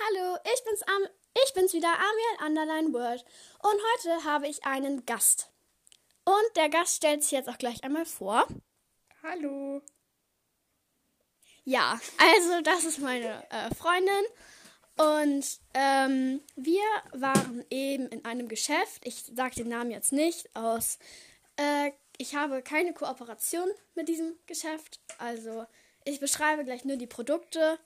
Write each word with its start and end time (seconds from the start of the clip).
Hallo, 0.00 0.36
ich 0.54 0.64
bin's, 0.64 0.82
Am 0.82 1.08
ich 1.44 1.54
bin's 1.54 1.72
wieder, 1.72 1.88
Amiel 1.88 2.46
Underline 2.46 2.92
World. 2.92 3.24
Und 3.60 3.80
heute 3.94 4.24
habe 4.24 4.46
ich 4.46 4.64
einen 4.64 5.04
Gast. 5.06 5.50
Und 6.24 6.56
der 6.56 6.68
Gast 6.68 6.96
stellt 6.96 7.22
sich 7.22 7.32
jetzt 7.32 7.48
auch 7.48 7.58
gleich 7.58 7.82
einmal 7.82 8.06
vor. 8.06 8.46
Hallo. 9.24 9.82
Ja, 11.64 12.00
also 12.16 12.60
das 12.62 12.84
ist 12.84 13.00
meine 13.00 13.44
äh, 13.50 13.74
Freundin. 13.74 14.24
Und 14.96 15.58
ähm, 15.74 16.42
wir 16.54 16.82
waren 17.12 17.64
eben 17.70 18.06
in 18.08 18.24
einem 18.24 18.46
Geschäft. 18.46 19.04
Ich 19.04 19.24
sage 19.34 19.56
den 19.56 19.68
Namen 19.68 19.90
jetzt 19.90 20.12
nicht 20.12 20.54
aus. 20.54 20.98
Äh, 21.56 21.90
ich 22.18 22.36
habe 22.36 22.62
keine 22.62 22.94
Kooperation 22.94 23.68
mit 23.96 24.08
diesem 24.08 24.38
Geschäft. 24.46 25.00
Also 25.18 25.66
ich 26.04 26.20
beschreibe 26.20 26.64
gleich 26.64 26.84
nur 26.84 26.96
die 26.96 27.06
Produkte. 27.08 27.80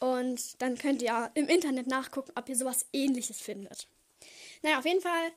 Und 0.00 0.60
dann 0.60 0.76
könnt 0.78 1.02
ihr 1.02 1.30
im 1.34 1.48
Internet 1.48 1.86
nachgucken, 1.86 2.32
ob 2.34 2.48
ihr 2.48 2.56
sowas 2.56 2.86
ähnliches 2.92 3.40
findet. 3.40 3.86
Naja, 4.62 4.78
auf 4.78 4.84
jeden 4.84 5.00
Fall 5.00 5.32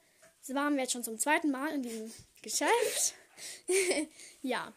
waren 0.49 0.75
wir 0.75 0.81
jetzt 0.83 0.93
schon 0.93 1.03
zum 1.03 1.19
zweiten 1.19 1.51
Mal 1.51 1.73
in 1.73 1.83
diesem 1.83 2.11
Geschäft. 2.41 3.13
ja. 4.41 4.73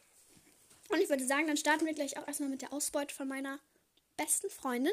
Und 0.90 1.00
ich 1.00 1.08
würde 1.08 1.26
sagen, 1.26 1.46
dann 1.46 1.56
starten 1.56 1.86
wir 1.86 1.94
gleich 1.94 2.18
auch 2.18 2.26
erstmal 2.26 2.50
mit 2.50 2.62
der 2.62 2.72
Ausbeute 2.72 3.14
von 3.14 3.26
meiner 3.26 3.58
besten 4.16 4.50
Freundin. 4.50 4.92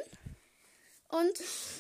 Und 1.10 1.34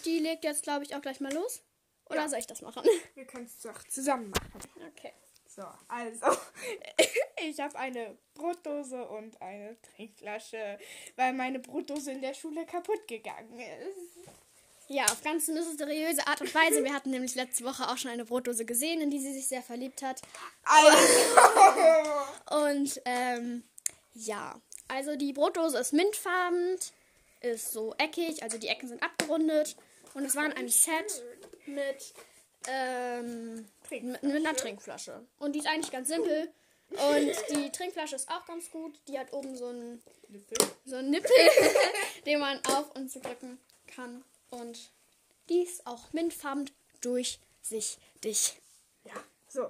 die 0.05 0.19
legt 0.19 0.43
jetzt, 0.43 0.63
glaube 0.63 0.83
ich, 0.83 0.95
auch 0.95 1.01
gleich 1.01 1.19
mal 1.19 1.33
los. 1.33 1.61
Oder 2.05 2.21
Ja. 2.21 2.29
soll 2.29 2.39
ich 2.39 2.47
das 2.47 2.61
machen? 2.61 2.83
Wir 3.15 3.25
können 3.25 3.45
es 3.45 3.59
doch 3.61 3.83
zusammen 3.83 4.31
machen. 4.31 4.61
Okay. 4.89 5.13
So, 5.59 5.65
also, 5.89 6.39
ich 7.49 7.59
habe 7.59 7.77
eine 7.77 8.17
Brotdose 8.33 9.03
und 9.09 9.41
eine 9.41 9.75
Trinkflasche, 9.81 10.79
weil 11.17 11.33
meine 11.33 11.59
Brotdose 11.59 12.11
in 12.13 12.21
der 12.21 12.33
Schule 12.33 12.65
kaputt 12.65 13.05
gegangen 13.09 13.59
ist. 13.59 14.29
Ja, 14.87 15.03
auf 15.03 15.21
ganz 15.21 15.49
mysteriöse 15.49 16.25
Art 16.27 16.39
und 16.39 16.55
Weise. 16.55 16.81
Wir 16.85 16.93
hatten 16.93 17.09
nämlich 17.11 17.35
letzte 17.35 17.65
Woche 17.65 17.89
auch 17.89 17.97
schon 17.97 18.09
eine 18.09 18.23
Brotdose 18.23 18.63
gesehen, 18.63 19.01
in 19.01 19.11
die 19.11 19.19
sie 19.19 19.33
sich 19.33 19.49
sehr 19.49 19.61
verliebt 19.61 20.01
hat. 20.01 20.21
Also, 20.63 20.97
Und 22.69 23.01
ähm, 23.03 23.63
ja, 24.13 24.61
also 24.87 25.17
die 25.17 25.33
Brotdose 25.33 25.77
ist 25.77 25.91
mintfarben, 25.91 26.77
ist 27.41 27.73
so 27.73 27.93
eckig, 27.97 28.43
also 28.43 28.57
die 28.57 28.69
Ecken 28.69 28.87
sind 28.87 29.03
abgerundet. 29.03 29.75
Und 30.13 30.23
es 30.23 30.37
war 30.37 30.45
ein 30.45 30.69
Set 30.69 31.21
mit, 31.65 32.13
ähm, 32.67 33.67
mit, 33.89 34.23
einer 34.23 34.55
Trinkflasche. 34.55 35.25
Und 35.39 35.53
die 35.53 35.59
ist 35.59 35.67
eigentlich 35.67 35.91
ganz 35.91 36.07
simpel. 36.07 36.51
Und 36.89 37.33
die 37.51 37.71
Trinkflasche 37.71 38.15
ist 38.15 38.29
auch 38.29 38.45
ganz 38.45 38.71
gut. 38.71 38.99
Die 39.07 39.17
hat 39.19 39.31
oben 39.31 39.55
so 39.55 39.67
einen, 39.67 40.01
so 40.85 40.95
einen 40.95 41.11
Nippel, 41.11 41.31
den 42.25 42.39
man 42.39 42.59
auf 42.65 42.95
und 42.95 43.11
zu 43.11 43.19
drücken 43.19 43.59
kann. 43.87 44.23
Und 44.49 44.91
die 45.49 45.61
ist 45.61 45.85
auch 45.85 46.11
mintfarben 46.13 46.69
durchsichtig. 47.01 48.55
ja, 49.05 49.13
so. 49.47 49.69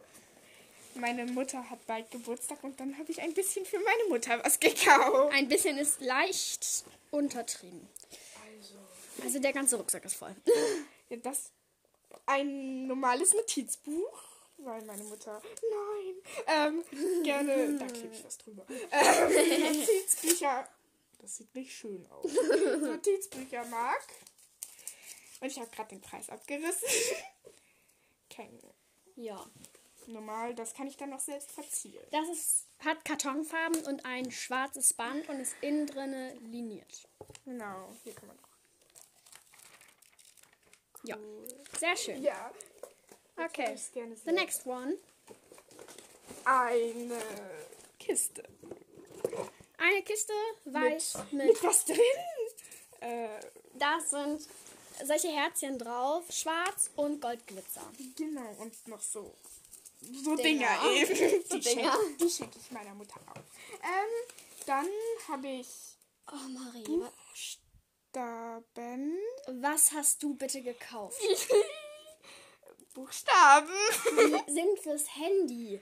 Meine 0.95 1.25
Mutter 1.25 1.69
hat 1.69 1.85
bald 1.85 2.09
Geburtstag 2.11 2.63
und 2.63 2.79
dann 2.79 2.97
habe 2.97 3.11
ich 3.11 3.21
ein 3.21 3.33
bisschen 3.33 3.65
für 3.65 3.79
meine 3.79 4.09
Mutter 4.09 4.43
was 4.43 4.59
gekauft. 4.59 5.33
Ein 5.33 5.47
bisschen 5.47 5.77
ist 5.77 6.01
leicht 6.01 6.83
untertrieben. 7.11 7.87
Also, 8.57 8.75
Also 9.23 9.39
der 9.39 9.53
ganze 9.53 9.77
Rucksack 9.77 10.03
ist 10.03 10.15
voll. 10.15 10.35
ja, 11.09 11.17
das 11.17 11.51
ein 12.29 12.87
normales 12.87 13.33
Notizbuch, 13.33 14.21
weil 14.57 14.83
meine 14.85 15.03
Mutter, 15.03 15.41
nein, 15.71 16.83
ähm, 16.93 17.23
gerne, 17.23 17.77
da 17.77 17.87
klebe 17.87 18.13
ich 18.13 18.23
was 18.23 18.37
drüber. 18.37 18.65
Ähm, 18.91 19.63
Notizbücher, 19.79 20.67
das 21.19 21.37
sieht 21.37 21.53
nicht 21.55 21.73
schön 21.75 22.05
aus. 22.11 22.31
Notizbücher 22.81 23.65
mag. 23.65 24.05
Und 25.41 25.47
ich 25.47 25.59
habe 25.59 25.69
gerade 25.71 25.89
den 25.89 26.01
Preis 26.01 26.29
abgerissen. 26.29 26.87
Kein 28.29 28.59
Ja. 29.15 29.45
normal, 30.07 30.53
das 30.53 30.73
kann 30.73 30.87
ich 30.87 30.97
dann 30.97 31.09
noch 31.09 31.19
selbst 31.19 31.51
verzieren. 31.51 32.05
Das 32.11 32.27
ist, 32.29 32.65
hat 32.79 33.03
Kartonfarben 33.05 33.85
und 33.85 34.05
ein 34.05 34.31
schwarzes 34.31 34.93
Band 34.93 35.27
und 35.29 35.39
ist 35.39 35.55
innen 35.61 35.87
drinne 35.87 36.33
liniert. 36.35 37.07
Genau, 37.45 37.95
hier 38.03 38.13
kann 38.13 38.27
man. 38.27 38.37
Ja. 41.09 41.17
Sehr 41.79 41.95
schön. 41.97 42.23
Ja. 42.23 42.51
Okay. 43.37 43.73
Ich 43.75 43.91
gerne 43.93 44.15
The 44.25 44.31
next 44.31 44.65
one. 44.65 44.97
Eine 46.45 47.21
Kiste. 47.99 48.43
Eine 49.77 50.01
Kiste 50.03 50.33
weiß 50.65 51.13
mit, 51.31 51.33
mit. 51.33 51.47
mit 51.47 51.63
was 51.63 51.85
drin? 51.85 51.97
Äh, 53.01 53.27
Da 53.75 53.99
sind 53.99 54.47
solche 55.05 55.29
Herzchen 55.29 55.77
drauf, 55.77 56.25
schwarz 56.31 56.89
und 56.95 57.21
goldglitzer. 57.21 57.81
Genau, 58.17 58.51
und 58.59 58.87
noch 58.87 59.01
so. 59.01 59.33
So 60.01 60.35
Dinger. 60.35 60.67
Dinger, 60.81 60.91
eben. 60.91 61.43
So 61.49 61.57
die 61.57 61.61
Dinger. 61.61 61.93
Schenke, 61.93 62.17
die 62.23 62.29
schenke 62.29 62.59
ich 62.59 62.71
meiner 62.71 62.93
Mutter 62.95 63.15
auch. 63.29 63.35
Ähm, 63.35 64.35
dann 64.65 64.87
habe 65.29 65.47
ich 65.47 65.67
Oh, 66.31 66.35
Marie, 66.49 66.85
wa- 67.01 67.11
Buchstaben. 67.29 67.58
Was 69.61 69.91
hast 69.91 70.21
du 70.23 70.35
bitte 70.35 70.61
gekauft? 70.61 71.19
Buchstaben. 72.93 73.69
Die 74.47 74.51
sind 74.51 74.79
fürs 74.79 75.15
Handy. 75.15 75.79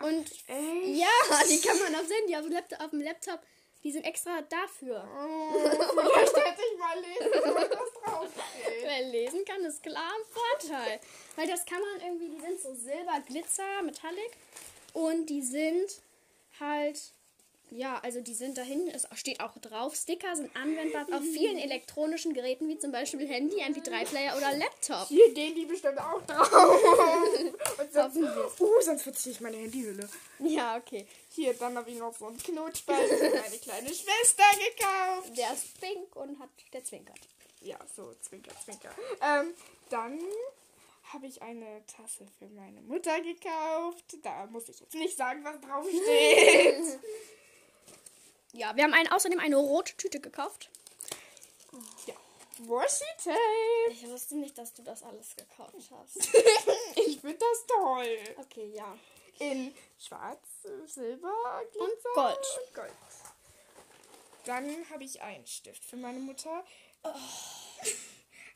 Und 0.00 0.30
Echt? 0.46 0.86
ja, 0.86 1.08
die 1.48 1.60
kann 1.60 1.78
man 1.78 1.94
aufs 1.94 2.10
Handy, 2.10 2.36
auf 2.36 2.42
dem 2.42 2.52
Laptop, 2.52 2.80
auf 2.80 2.90
dem 2.90 3.00
Laptop. 3.00 3.40
Die 3.82 3.92
sind 3.92 4.04
extra 4.04 4.40
dafür. 4.42 5.06
Oh, 5.14 5.58
vielleicht 5.58 6.36
hätte 6.36 6.62
ich 6.72 6.78
mal 6.78 6.98
lesen 7.00 7.30
was 7.44 8.02
draufsteht. 8.02 8.82
Wer 8.82 9.02
lesen 9.08 9.44
kann, 9.44 9.62
ist 9.64 9.82
klar 9.82 10.10
ein 10.10 10.24
Vorteil. 10.32 11.00
Weil 11.36 11.48
das 11.48 11.66
kann 11.66 11.80
man 11.80 12.00
irgendwie, 12.00 12.30
die 12.30 12.40
sind 12.40 12.60
so 12.60 12.74
Silber, 12.74 13.20
Glitzer, 13.26 13.82
Metallic. 13.82 14.30
Und 14.94 15.26
die 15.26 15.42
sind 15.42 16.00
halt, 16.58 16.98
ja, 17.70 17.98
also 18.02 18.20
die 18.20 18.34
sind 18.34 18.56
da 18.56 18.62
hinten, 18.62 18.88
es 18.90 19.06
steht 19.14 19.40
auch 19.40 19.56
drauf, 19.58 19.96
Sticker 19.96 20.36
sind 20.36 20.54
anwendbar 20.56 21.06
auf 21.12 21.22
vielen 21.22 21.58
elektronischen 21.58 22.32
Geräten, 22.32 22.68
wie 22.68 22.78
zum 22.78 22.92
Beispiel 22.92 23.26
Handy, 23.26 23.56
MP3-Player 23.56 24.36
oder 24.36 24.56
Laptop. 24.56 25.08
Hier 25.08 25.32
gehen 25.32 25.54
die 25.54 25.64
bestimmt 25.64 25.98
auch 25.98 26.22
drauf. 26.22 26.50
Und 27.78 27.92
sonst, 27.92 28.60
uh, 28.60 28.80
sonst 28.80 29.02
verziehe 29.02 29.34
ich 29.34 29.40
meine 29.40 29.56
Handyhülle. 29.56 30.08
Ja, 30.38 30.76
okay. 30.76 31.06
Hier, 31.30 31.54
dann 31.54 31.76
habe 31.76 31.90
ich 31.90 31.98
noch 31.98 32.16
so 32.16 32.26
einen 32.26 32.38
Knutschball 32.38 33.08
für 33.08 33.30
meine 33.30 33.58
kleine 33.58 33.88
Schwester 33.88 34.44
gekauft. 34.52 35.36
Der 35.36 35.52
ist 35.52 35.80
pink 35.80 36.14
und 36.14 36.38
hat, 36.38 36.50
der 36.72 36.84
zwinkert. 36.84 37.20
Ja, 37.60 37.78
so, 37.96 38.14
zwinker, 38.20 38.52
zwinker. 38.64 38.90
Ähm, 39.20 39.54
dann 39.90 40.20
habe 41.12 41.26
ich 41.26 41.42
eine 41.42 41.82
Tasse 41.86 42.26
für 42.38 42.46
meine 42.48 42.82
Mutter 42.82 43.20
gekauft. 43.20 44.16
Da 44.22 44.46
muss 44.46 44.68
ich 44.68 44.78
jetzt 44.80 44.94
nicht 44.94 45.16
sagen, 45.16 45.42
was 45.44 45.60
draufsteht. 45.60 47.00
Ja, 48.54 48.74
wir 48.76 48.84
haben 48.84 48.94
einen, 48.94 49.08
außerdem 49.10 49.40
eine 49.40 49.56
rote 49.56 49.96
Tüte 49.96 50.20
gekauft. 50.20 50.70
ja. 52.06 52.14
Washi-Tape. 52.58 53.90
Ich 53.90 54.06
wusste 54.08 54.36
nicht, 54.36 54.56
dass 54.56 54.72
du 54.74 54.82
das 54.82 55.02
alles 55.02 55.34
gekauft 55.36 55.74
hast. 55.90 56.28
Ich 56.96 57.20
finde 57.20 57.38
das 57.38 57.66
toll. 57.66 58.18
Okay, 58.36 58.70
ja. 58.72 58.96
In 59.40 59.74
schwarz, 59.98 60.38
Silber, 60.86 61.62
Glitzer 61.72 62.08
Gold. 62.14 62.38
Und 62.38 62.74
Gold. 62.74 62.92
Dann 64.44 64.88
habe 64.90 65.02
ich 65.02 65.20
einen 65.20 65.46
Stift 65.46 65.84
für 65.84 65.96
meine 65.96 66.20
Mutter. 66.20 66.64
Oh. 67.02 67.10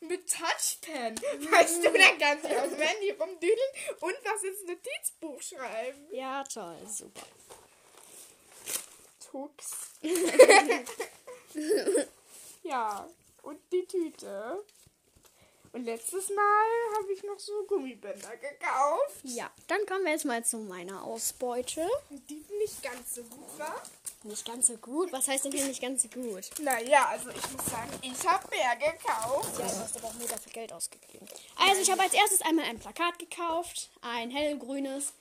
Mit 0.00 0.31
Touchpen. 0.32 1.16
Weißt 1.50 1.84
du, 1.84 1.91
da 1.91 2.10
kannst 2.20 2.44
du 2.44 2.62
aufs 2.62 2.76
Handy 2.76 3.10
rumdüdeln 3.10 3.70
und 4.00 4.14
was 4.22 4.44
ins 4.44 4.62
Notizbuch 4.64 5.42
schreiben. 5.42 6.06
Ja, 6.12 6.44
toll, 6.44 6.78
super. 6.87 7.26
Tux. 9.31 9.88
ja, 12.62 13.09
und 13.42 13.59
die 13.72 13.86
Tüte. 13.86 14.64
Und 15.73 15.84
letztes 15.84 16.31
Mal 16.31 16.67
habe 16.99 17.12
ich 17.12 17.23
noch 17.25 17.38
so 17.38 17.52
Gummibänder 17.64 18.37
gekauft, 18.38 19.20
Ja, 19.23 19.50
dann 19.67 19.84
kommen 19.87 20.05
wir 20.05 20.12
jetzt 20.12 20.25
mal 20.25 20.43
zu 20.43 20.56
meiner 20.58 21.05
Ausbeute. 21.05 21.87
die 22.11 22.43
nicht 22.58 22.82
ganz 22.82 23.17
so 23.17 23.23
gut 23.25 23.58
war. 23.58 23.82
Nicht 24.23 24.46
ganz 24.46 24.67
so 24.69 24.76
gut. 24.78 25.12
Was 25.12 25.28
heißt 25.28 25.44
denn 25.44 25.52
hier 25.52 25.67
nicht 25.67 25.82
ganz 25.82 26.02
so 26.02 26.08
gut? 26.08 26.50
Naja, 26.61 27.06
also 27.11 27.28
ich 27.31 27.52
muss 27.52 27.67
sagen, 27.67 27.90
ich 28.02 28.26
habe 28.26 28.49
mehr 28.49 28.76
gekauft. 28.76 29.58
Ja, 29.58 29.67
du 29.67 29.78
hast 29.78 29.96
aber 29.96 30.08
auch 30.08 30.14
nur 30.14 30.26
dafür 30.26 30.52
Geld 30.52 30.73
ausgegeben. 30.73 31.26
Also, 31.56 31.82
ich 31.82 31.90
habe 31.90 32.02
als 32.02 32.14
erstes 32.14 32.40
einmal 32.43 32.64
ein 32.64 32.78
Plakat 32.78 33.19
gekauft. 33.19 33.90
Ein 34.00 34.31
hellgrünes. 34.31 35.12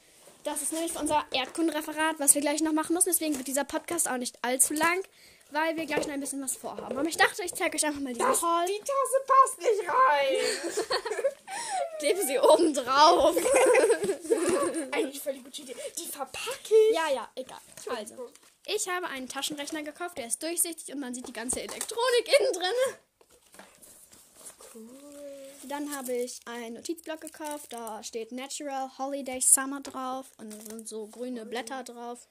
Das 0.48 0.62
ist 0.62 0.72
nämlich 0.72 0.96
unser 0.98 1.26
Erdkundenreferat, 1.34 2.20
was 2.20 2.34
wir 2.34 2.40
gleich 2.40 2.62
noch 2.62 2.72
machen 2.72 2.94
müssen. 2.94 3.10
Deswegen 3.10 3.36
wird 3.36 3.50
dieser 3.50 3.66
Podcast 3.66 4.10
auch 4.10 4.16
nicht 4.16 4.42
allzu 4.46 4.74
lang, 4.74 5.04
weil 5.52 5.76
wir 5.76 5.86
gleich 5.86 6.08
noch 6.08 6.14
ein 6.14 6.22
bisschen 6.22 6.42
was 6.42 6.56
vorhaben. 6.56 6.98
Aber 6.98 7.10
ich 7.10 7.18
dachte, 7.18 7.44
ich 7.44 7.54
zeige 7.54 7.76
euch 7.76 7.86
einfach 7.86 8.00
mal 8.00 8.14
diesen 8.14 8.30
Das, 8.30 8.42
Haul. 8.42 8.66
die 8.66 8.80
Tasse 8.80 9.26
passt 9.28 9.58
nicht 9.60 9.90
rein. 9.90 11.26
Klebe 12.00 12.26
sie 12.26 12.40
oben 12.40 12.74
drauf. 12.74 13.36
Eigentlich 14.92 15.22
völlig 15.22 15.44
gute 15.44 15.64
Idee. 15.64 15.76
Die 15.98 16.06
verpacke 16.06 16.74
ich. 16.92 16.96
Ja, 16.96 17.10
ja, 17.14 17.30
egal. 17.36 17.60
Also, 17.90 18.32
ich 18.68 18.88
habe 18.88 19.08
einen 19.08 19.28
Taschenrechner 19.28 19.84
gekauft, 19.84 20.18
der 20.18 20.28
ist 20.28 20.42
durchsichtig 20.42 20.94
und 20.94 21.02
man 21.02 21.14
sieht 21.14 21.28
die 21.28 21.34
ganze 21.34 21.60
Elektronik 21.60 22.40
innen 22.40 22.54
drin. 22.54 22.96
Cool. 24.74 25.17
Dann 25.68 25.94
habe 25.96 26.14
ich 26.14 26.40
einen 26.46 26.76
Notizblock 26.76 27.22
gekauft. 27.22 27.74
Da 27.74 28.04
steht 28.04 28.32
Natural 28.32 28.90
Holiday 28.98 29.42
Summer 29.42 29.82
drauf. 29.82 30.28
Und 30.38 30.54
da 30.54 30.60
sind 30.60 30.88
so 30.88 31.08
grüne 31.08 31.46
Blätter 31.46 31.84
drauf. 31.84 32.28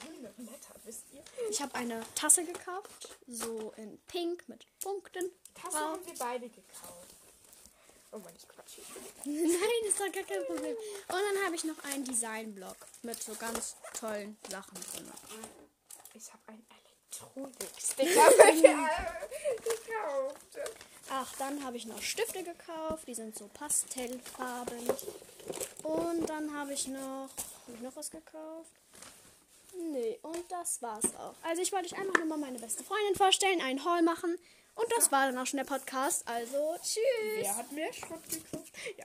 Grüne 0.00 0.32
Blätter, 0.36 0.74
wisst 0.84 1.04
ihr? 1.12 1.22
Ich 1.50 1.60
habe 1.62 1.74
eine 1.74 2.02
Tasse 2.14 2.44
gekauft. 2.44 3.08
So 3.28 3.72
in 3.76 3.98
pink 4.08 4.48
mit 4.48 4.66
Punkten. 4.80 5.30
Tasse 5.54 5.76
drauf. 5.76 5.92
haben 5.92 6.06
wir 6.06 6.14
beide 6.18 6.48
gekauft. 6.48 7.14
Oh 8.10 8.18
Mann, 8.18 8.34
ich 8.36 8.46
quatsche. 8.48 8.80
Nein, 9.24 9.88
ist 9.88 9.98
doch 9.98 10.12
gar 10.12 10.24
kein 10.24 10.44
Problem. 10.44 10.76
Und 10.76 11.08
dann 11.08 11.44
habe 11.44 11.54
ich 11.54 11.64
noch 11.64 11.82
einen 11.84 12.04
Designblock 12.04 12.76
mit 13.02 13.22
so 13.22 13.34
ganz 13.34 13.76
tollen 13.94 14.36
Sachen 14.50 14.74
drin. 14.74 15.10
Ich 16.14 16.30
habe 16.32 16.42
einen 16.48 16.66
Elektronik-Sticker. 16.68 19.21
Ach, 21.14 21.30
dann 21.38 21.62
habe 21.62 21.76
ich 21.76 21.84
noch 21.84 22.00
Stifte 22.00 22.42
gekauft. 22.42 23.06
Die 23.06 23.14
sind 23.14 23.36
so 23.36 23.46
pastellfarben. 23.52 24.78
Und 25.82 26.26
dann 26.26 26.54
habe 26.54 26.72
ich 26.72 26.88
noch. 26.88 27.28
Habe 27.28 27.74
ich 27.74 27.80
noch 27.82 27.94
was 27.94 28.10
gekauft? 28.10 28.70
Nee, 29.92 30.18
und 30.22 30.50
das 30.50 30.80
war's 30.80 31.14
auch. 31.18 31.34
Also 31.42 31.60
ich 31.60 31.70
wollte 31.72 31.86
euch 31.86 32.00
einfach 32.00 32.16
nur 32.16 32.26
mal 32.26 32.38
meine 32.38 32.58
beste 32.58 32.82
Freundin 32.82 33.14
vorstellen, 33.14 33.60
einen 33.60 33.84
Haul 33.84 34.00
machen. 34.02 34.38
Und 34.74 34.86
das 34.96 35.12
war 35.12 35.26
dann 35.26 35.36
auch 35.36 35.46
schon 35.46 35.58
der 35.58 35.64
Podcast. 35.64 36.26
Also, 36.26 36.76
tschüss. 36.82 37.02
Wer 37.36 37.56
hat 37.56 37.72
mehr 37.72 37.92
Schrott 37.92 38.22
gekauft? 38.28 38.72
Ja. 38.96 39.04